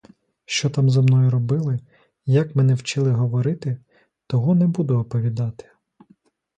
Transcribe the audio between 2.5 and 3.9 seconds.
мене вчили говорити,